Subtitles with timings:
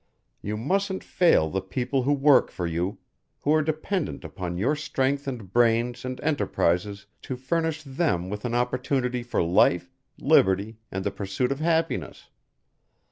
[0.41, 2.97] You mustn't fail the people who work for you
[3.41, 8.55] who are dependent upon your strength and brains and enterprises to furnish them with an
[8.55, 12.29] opportunity for life, liberty, and the pursuit of happiness.